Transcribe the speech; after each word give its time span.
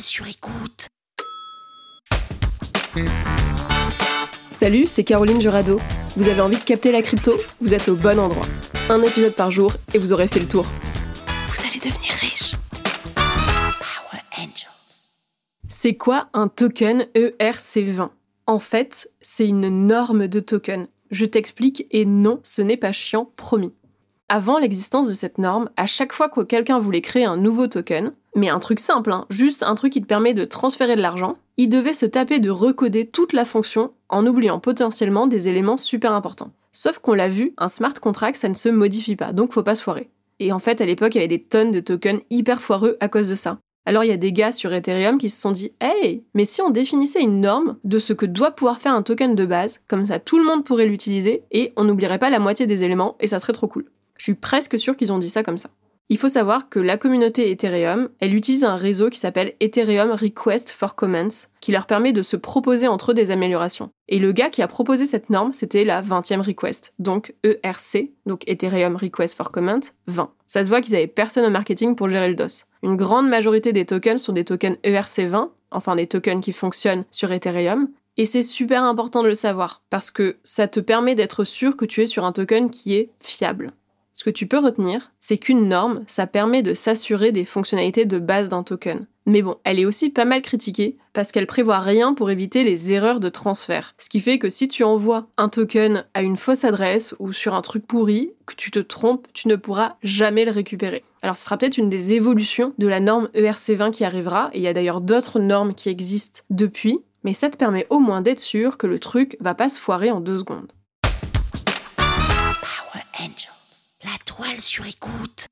Sur 0.00 0.26
écoute. 0.26 0.88
Salut, 4.50 4.86
c'est 4.86 5.04
Caroline 5.04 5.40
Jurado. 5.40 5.80
Vous 6.16 6.28
avez 6.28 6.40
envie 6.40 6.58
de 6.58 6.62
capter 6.62 6.92
la 6.92 7.02
crypto? 7.02 7.34
Vous 7.60 7.72
êtes 7.72 7.88
au 7.88 7.94
bon 7.94 8.18
endroit. 8.18 8.44
Un 8.90 9.00
épisode 9.02 9.34
par 9.34 9.50
jour 9.50 9.72
et 9.94 9.98
vous 9.98 10.12
aurez 10.12 10.28
fait 10.28 10.40
le 10.40 10.48
tour. 10.48 10.66
Vous 11.48 11.66
allez 11.66 11.78
devenir 11.78 12.12
riche. 12.20 12.56
Power 13.14 14.22
Angels. 14.36 15.14
C'est 15.68 15.94
quoi 15.94 16.28
un 16.34 16.48
token 16.48 17.06
ERC20 17.14 18.10
En 18.46 18.58
fait, 18.58 19.10
c'est 19.20 19.48
une 19.48 19.86
norme 19.86 20.26
de 20.26 20.40
token. 20.40 20.88
Je 21.10 21.26
t'explique 21.26 21.86
et 21.90 22.04
non, 22.04 22.40
ce 22.42 22.60
n'est 22.60 22.76
pas 22.76 22.92
chiant, 22.92 23.30
promis. 23.36 23.72
Avant 24.28 24.58
l'existence 24.58 25.08
de 25.08 25.14
cette 25.14 25.38
norme, 25.38 25.70
à 25.76 25.86
chaque 25.86 26.12
fois 26.12 26.28
que 26.28 26.40
quelqu'un 26.40 26.80
voulait 26.80 27.00
créer 27.00 27.24
un 27.24 27.36
nouveau 27.36 27.68
token, 27.68 28.12
mais 28.36 28.48
un 28.50 28.60
truc 28.60 28.78
simple, 28.78 29.10
hein, 29.10 29.26
juste 29.30 29.62
un 29.62 29.74
truc 29.74 29.92
qui 29.94 30.02
te 30.02 30.06
permet 30.06 30.34
de 30.34 30.44
transférer 30.44 30.94
de 30.94 31.02
l'argent, 31.02 31.38
il 31.56 31.68
devait 31.68 31.94
se 31.94 32.06
taper 32.06 32.38
de 32.38 32.50
recoder 32.50 33.06
toute 33.06 33.32
la 33.32 33.44
fonction 33.44 33.92
en 34.08 34.26
oubliant 34.26 34.60
potentiellement 34.60 35.26
des 35.26 35.48
éléments 35.48 35.78
super 35.78 36.12
importants. 36.12 36.52
Sauf 36.70 36.98
qu'on 36.98 37.14
l'a 37.14 37.28
vu, 37.28 37.54
un 37.56 37.68
smart 37.68 37.94
contract, 37.94 38.36
ça 38.36 38.50
ne 38.50 38.54
se 38.54 38.68
modifie 38.68 39.16
pas, 39.16 39.32
donc 39.32 39.52
faut 39.52 39.62
pas 39.62 39.74
se 39.74 39.82
foirer. 39.82 40.10
Et 40.38 40.52
en 40.52 40.58
fait, 40.58 40.82
à 40.82 40.86
l'époque, 40.86 41.14
il 41.14 41.18
y 41.18 41.20
avait 41.20 41.28
des 41.28 41.42
tonnes 41.42 41.70
de 41.70 41.80
tokens 41.80 42.20
hyper 42.28 42.60
foireux 42.60 42.98
à 43.00 43.08
cause 43.08 43.30
de 43.30 43.34
ça. 43.34 43.58
Alors 43.86 44.02
il 44.02 44.08
y 44.08 44.12
a 44.12 44.18
des 44.18 44.32
gars 44.32 44.52
sur 44.52 44.74
Ethereum 44.74 45.16
qui 45.16 45.30
se 45.30 45.40
sont 45.40 45.52
dit 45.52 45.72
Hey, 45.80 46.24
mais 46.34 46.44
si 46.44 46.60
on 46.60 46.70
définissait 46.70 47.22
une 47.22 47.40
norme 47.40 47.76
de 47.84 47.98
ce 48.00 48.12
que 48.12 48.26
doit 48.26 48.50
pouvoir 48.50 48.80
faire 48.80 48.92
un 48.92 49.02
token 49.02 49.34
de 49.36 49.46
base, 49.46 49.80
comme 49.88 50.04
ça 50.04 50.18
tout 50.18 50.38
le 50.38 50.44
monde 50.44 50.64
pourrait 50.64 50.86
l'utiliser, 50.86 51.44
et 51.52 51.72
on 51.76 51.84
n'oublierait 51.84 52.18
pas 52.18 52.28
la 52.28 52.40
moitié 52.40 52.66
des 52.66 52.84
éléments, 52.84 53.16
et 53.20 53.28
ça 53.28 53.38
serait 53.38 53.52
trop 53.52 53.68
cool. 53.68 53.86
Je 54.18 54.24
suis 54.24 54.34
presque 54.34 54.78
sûr 54.78 54.96
qu'ils 54.96 55.12
ont 55.12 55.18
dit 55.18 55.30
ça 55.30 55.44
comme 55.44 55.56
ça. 55.56 55.70
Il 56.08 56.18
faut 56.18 56.28
savoir 56.28 56.68
que 56.68 56.78
la 56.78 56.96
communauté 56.96 57.50
Ethereum, 57.50 58.10
elle 58.20 58.36
utilise 58.36 58.62
un 58.62 58.76
réseau 58.76 59.10
qui 59.10 59.18
s'appelle 59.18 59.54
Ethereum 59.58 60.12
Request 60.12 60.70
for 60.70 60.94
Comments, 60.94 61.28
qui 61.60 61.72
leur 61.72 61.86
permet 61.86 62.12
de 62.12 62.22
se 62.22 62.36
proposer 62.36 62.86
entre 62.86 63.10
eux 63.10 63.14
des 63.14 63.32
améliorations. 63.32 63.90
Et 64.08 64.20
le 64.20 64.30
gars 64.30 64.48
qui 64.48 64.62
a 64.62 64.68
proposé 64.68 65.04
cette 65.04 65.30
norme, 65.30 65.52
c'était 65.52 65.82
la 65.84 66.02
20e 66.02 66.42
request, 66.42 66.94
donc 67.00 67.34
ERC, 67.42 68.12
donc 68.24 68.44
Ethereum 68.46 68.94
Request 68.94 69.36
for 69.36 69.50
Comment 69.50 69.80
20. 70.06 70.30
Ça 70.46 70.64
se 70.64 70.68
voit 70.68 70.80
qu'ils 70.80 70.94
avaient 70.94 71.08
personne 71.08 71.44
au 71.44 71.50
marketing 71.50 71.96
pour 71.96 72.08
gérer 72.08 72.28
le 72.28 72.36
DOS. 72.36 72.66
Une 72.84 72.96
grande 72.96 73.28
majorité 73.28 73.72
des 73.72 73.84
tokens 73.84 74.22
sont 74.22 74.32
des 74.32 74.44
tokens 74.44 74.76
ERC20, 74.84 75.48
enfin 75.72 75.96
des 75.96 76.06
tokens 76.06 76.40
qui 76.40 76.52
fonctionnent 76.52 77.04
sur 77.10 77.32
Ethereum, 77.32 77.88
et 78.16 78.26
c'est 78.26 78.42
super 78.42 78.84
important 78.84 79.22
de 79.22 79.28
le 79.28 79.34
savoir, 79.34 79.82
parce 79.90 80.12
que 80.12 80.36
ça 80.44 80.68
te 80.68 80.78
permet 80.78 81.16
d'être 81.16 81.42
sûr 81.42 81.76
que 81.76 81.84
tu 81.84 82.00
es 82.00 82.06
sur 82.06 82.24
un 82.24 82.30
token 82.30 82.70
qui 82.70 82.94
est 82.94 83.10
fiable. 83.18 83.72
Ce 84.16 84.24
que 84.24 84.30
tu 84.30 84.46
peux 84.46 84.58
retenir, 84.58 85.12
c'est 85.20 85.36
qu'une 85.36 85.68
norme, 85.68 86.02
ça 86.06 86.26
permet 86.26 86.62
de 86.62 86.72
s'assurer 86.72 87.32
des 87.32 87.44
fonctionnalités 87.44 88.06
de 88.06 88.18
base 88.18 88.48
d'un 88.48 88.62
token. 88.62 89.06
Mais 89.26 89.42
bon, 89.42 89.56
elle 89.62 89.78
est 89.78 89.84
aussi 89.84 90.08
pas 90.08 90.24
mal 90.24 90.40
critiquée 90.40 90.96
parce 91.12 91.32
qu'elle 91.32 91.46
prévoit 91.46 91.80
rien 91.80 92.14
pour 92.14 92.30
éviter 92.30 92.64
les 92.64 92.92
erreurs 92.92 93.20
de 93.20 93.28
transfert. 93.28 93.94
Ce 93.98 94.08
qui 94.08 94.20
fait 94.20 94.38
que 94.38 94.48
si 94.48 94.68
tu 94.68 94.84
envoies 94.84 95.26
un 95.36 95.50
token 95.50 96.06
à 96.14 96.22
une 96.22 96.38
fausse 96.38 96.64
adresse 96.64 97.14
ou 97.18 97.34
sur 97.34 97.52
un 97.52 97.60
truc 97.60 97.86
pourri, 97.86 98.32
que 98.46 98.54
tu 98.54 98.70
te 98.70 98.78
trompes, 98.78 99.26
tu 99.34 99.48
ne 99.48 99.56
pourras 99.56 99.96
jamais 100.02 100.46
le 100.46 100.50
récupérer. 100.50 101.04
Alors 101.20 101.36
ce 101.36 101.44
sera 101.44 101.58
peut-être 101.58 101.76
une 101.76 101.90
des 101.90 102.14
évolutions 102.14 102.72
de 102.78 102.86
la 102.86 103.00
norme 103.00 103.28
ERC20 103.34 103.90
qui 103.90 104.06
arrivera, 104.06 104.48
et 104.54 104.60
il 104.60 104.62
y 104.62 104.68
a 104.68 104.72
d'ailleurs 104.72 105.02
d'autres 105.02 105.40
normes 105.40 105.74
qui 105.74 105.90
existent 105.90 106.40
depuis, 106.48 107.00
mais 107.22 107.34
ça 107.34 107.50
te 107.50 107.58
permet 107.58 107.86
au 107.90 107.98
moins 107.98 108.22
d'être 108.22 108.40
sûr 108.40 108.78
que 108.78 108.86
le 108.86 108.98
truc 108.98 109.36
va 109.40 109.54
pas 109.54 109.68
se 109.68 109.78
foirer 109.78 110.10
en 110.10 110.20
deux 110.20 110.38
secondes. 110.38 110.72
Toile 114.36 114.60
sur 114.60 114.84
écoute. 114.84 115.46